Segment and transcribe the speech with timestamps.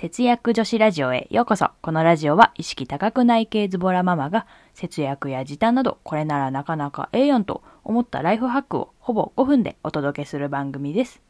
[0.00, 1.72] 節約女子ラジオへようこそ。
[1.82, 11.20] このラジオは意識高く内系ズボラママが節約や時短などこれならなかなかええやんと思ったライフハックをほぼ5分でお届けする番組です。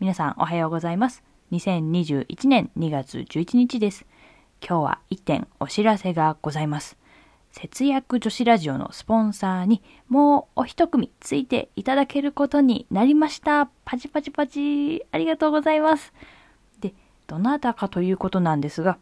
[0.00, 1.24] 皆さんおはようございます。
[1.52, 4.04] 2021年2月11日です。
[4.60, 6.98] 今日は1点お知らせがございます。
[7.52, 13.70] 節約女子ラジオのスポンサーにもうお一組ついていただけることになりました。
[13.86, 15.06] パチパチパチ。
[15.10, 16.12] ありがとうございます。
[17.26, 18.98] どなたかということなんですが、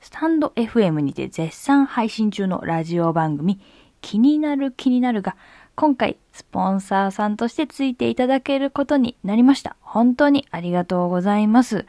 [0.00, 3.60] スタンド FM にて絶賛配信中のラジオ番組、
[4.00, 5.36] 気になる気になるが、
[5.74, 9.76] 今回スポンサーさんとしてついていただけることになりました。
[9.80, 11.86] 本当にありがとうございます。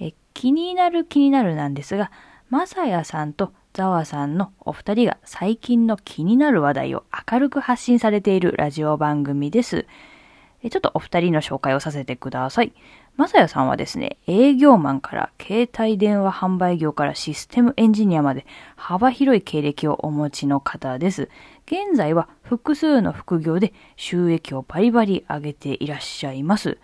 [0.00, 2.10] え気になる気になるなんですが、
[2.50, 9.86] まさやさんとざわさんのお二人が最近の気になる話題を明るく発信されているラジオ番組です。
[10.70, 12.72] ちょっとお二人の紹介をさせてください。
[13.16, 21.28] まさやさんはですね、営業マンから携帯電話販売業からシステムエンジニアまで幅広い経歴をお持ちの方です。
[21.66, 26.78] 現在は複数の副業で収益をバリバリ上げていらっしゃいます。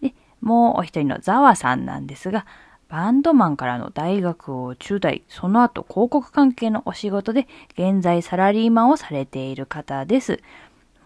[0.00, 2.46] で、もうお一人のざわさんなんですが、
[2.88, 10.40] バンドマンからの大学を中退、その後広告関係のお仕事で現在サラリーマンをされている方です。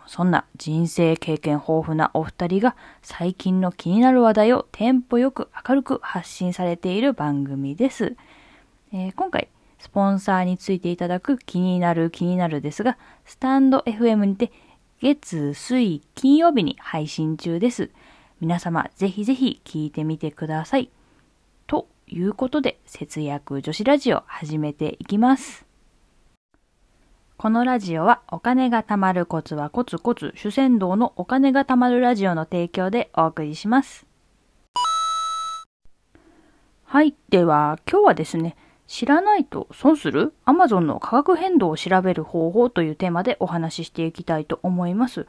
[0.09, 8.17] そんな人生経験豊富なお二人が最近の気になる話題をテンポよく明るく発信されている番組です。
[8.91, 9.49] えー、今回、
[9.79, 14.51] スポンサーについていただく気になる気になるですが、スタンド FM にて
[15.03, 17.91] 月、水、金曜日に配信中です。
[18.41, 20.91] 皆様ぜひぜひ聞いてみてください。
[21.67, 25.68] ということで、節約女子ラジオ始めていきます。
[27.39, 34.07] このラジオはお金が貯まるコツはコツコツ主戦道のお金が貯まるラジオの提供でお送りします。
[36.83, 37.15] はい。
[37.29, 38.57] では、今日はですね、
[38.89, 45.29] 知らないと損する？Amazon の価格変動を調べる方法というテーマでお話ししていきたいと思います。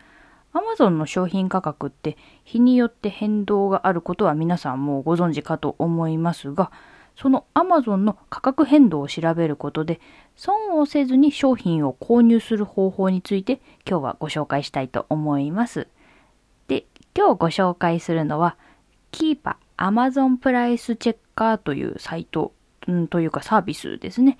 [0.55, 6.71] Amazon の商品価格って日によって変動があることは皆さんもご存知かと思いますが、
[7.21, 9.99] その Amazon の価格変動を調べることで
[10.37, 15.87] 損をせずに商品を購入する方法について今日はご紹介したいと思います。
[16.67, 16.85] で、
[17.15, 18.55] 今日ご紹介するのは
[19.11, 22.53] Keepa Amazon プライスチェッカーというサイト、
[22.87, 24.37] うん、というかサービスですね。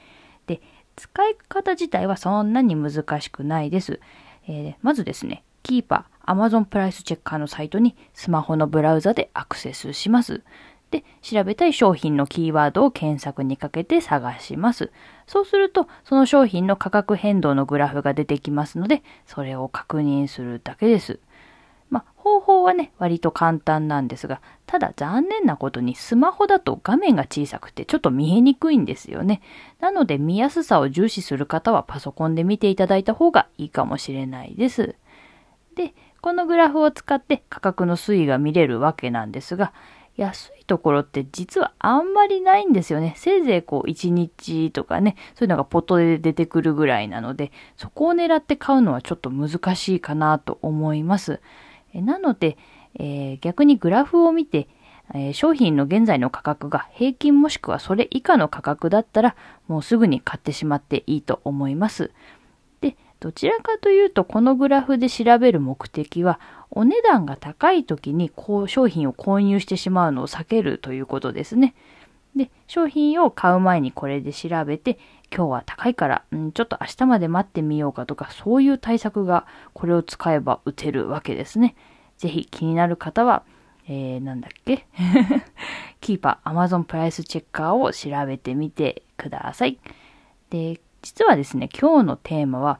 [0.48, 0.62] で、
[0.96, 4.00] 使い方自体はそんなに難しくないです。
[4.48, 10.44] えー、まずですね、キーパー、Amazon プライスチェッカーのサイトにスマホのブラウザでアクセスします。
[10.92, 14.92] で、調べたい商品のキーワードを検索にかけて探します。
[15.28, 21.20] そうすると、その商品の価格変動のグラフが出てきますので、それを確認するだけです。
[21.90, 29.42] まあ、方法はね、割と簡単なんですが、ただ残念なことにスマホだと画面が小さくてちょっと見えにくいんですよね。
[29.80, 34.96] なので見やすさを重視する方はパソコンで見ていただいた方がいいかもしれないです。
[35.76, 39.74] で、このグラフを使って価格の推移が見れるわけなんですが、
[40.20, 43.14] 安いところって実はあんまりないんですよね。
[43.16, 51.40] せいぜいこう1日とかね、そういうのがポットで出てくるぐらいなので、そこを狙って買うのはちょっと難しいかなと思います。
[51.94, 52.58] なので、
[52.96, 54.68] えー、逆にグラフを見て、
[55.14, 59.36] えー、商品の現在の価格が平均もしくはそれ以下の価格だったら、
[59.68, 62.12] もうすぐに買ってしまっていいと思います。
[62.82, 66.40] でどちらかというと、このグラフで調べる目的は、
[66.72, 71.74] お値段が高い時にこう商品を購入してしまうのを避けるということですね。
[72.36, 75.00] で、商品を買う前にこれで調べて、
[75.36, 81.76] 今日は高いから、ん、ちょっと明日まで待ってみようかとか、そういう対策がこれを使えば打てるわけですね。
[82.18, 83.44] ぜひ気になる方は、
[83.88, 84.86] えー、なんだっけ？
[86.02, 89.80] キーパー Amazon プライスチェッカーを調べてみてください。
[90.50, 92.80] で、実はですね、今日のテーマは、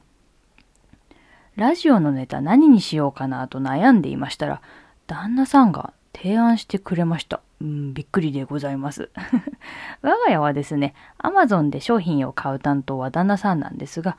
[1.60, 4.62] ラジオのネタ何にしようかなと悩んでいましたら、
[5.08, 7.42] 旦那さんが提案してくれました。
[7.60, 9.10] うん、びっくりでございます。
[10.02, 14.16] 我が家はですね、アマゾンで商品を買う担当は旦那さんなんですが、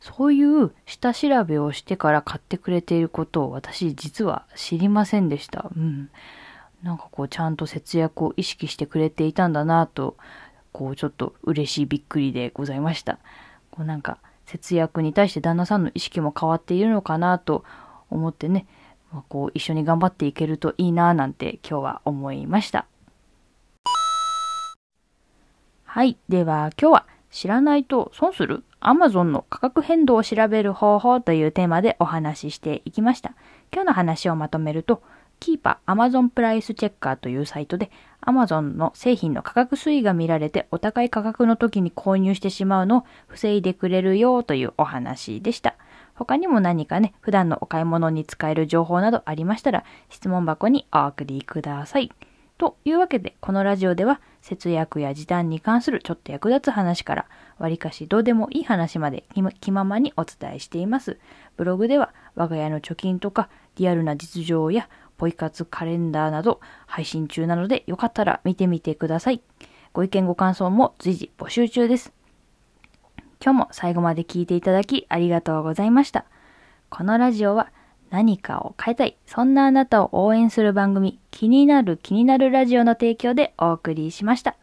[0.00, 5.70] そういう下調べをしてから買ってくれていることを私実は知りませんでした。
[5.76, 6.08] うん。
[6.82, 10.16] なんかこうちゃんと節約を意識してくれていたんだなと、
[10.72, 13.18] こうちょっと嬉しいびっくりでございました。
[13.70, 14.16] こうなんか
[14.48, 17.64] 節約に対して旦那さんの意識も変わっているのかなと
[18.08, 18.66] 思ってね、
[19.12, 22.86] まあ、こう一緒に頑張っていけるといいななんて今日は思いました。
[25.84, 26.16] はい。
[26.30, 33.34] では今日は知らないと損する？Amazon の価格変動を調べる方法というテーマでお話ししていきました。
[33.70, 35.02] 今日の話をまとめると、
[35.40, 37.90] キーパー Amazon プライスチェッカーというサイトで
[38.20, 45.76] Amazon の製品の価格推移が見られてお高い価格の時に購入してしまうのを防いでくれるよというお話でした。
[46.14, 52.10] 他にも何かね、普段のお買い物に使える情報などありましたら質問箱にお送りください。
[52.58, 57.26] というわけで、このラジオでは節約や時短に関するちょっと役立つ話から、
[57.58, 59.24] わりかしどうでもいい話まで
[59.60, 61.18] 気ままにお伝えしています。
[61.56, 64.88] ブログでは我が家の貯金とかリアルな実情や
[65.18, 69.42] ポイ活カレンダーなど配信中なのでよかったら見てみてください。
[69.92, 72.12] ご意見ご感想も随時募集中です。
[73.44, 76.24] 今日も最後まで聞いていただきありがとうございました。
[76.88, 77.70] このラジオは
[78.10, 84.56] 何かを変えたい、そんなあなたを応援する番組、気になる気になるラジオの提供でお送りしました。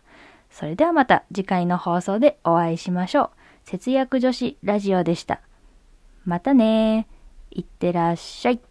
[0.50, 3.30] それではまた次回の放送でお会いしましょう。
[3.66, 5.42] 節約女子ラジオでした。
[6.24, 7.08] またね
[7.52, 8.62] いってらっしゃい。